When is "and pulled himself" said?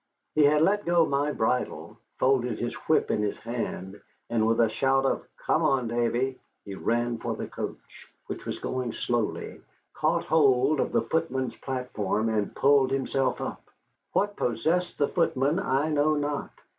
12.29-13.39